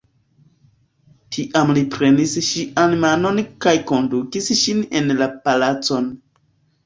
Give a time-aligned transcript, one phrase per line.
[1.35, 6.09] Tiam li prenis ŝian manon kaj kondukis ŝin en la palacon.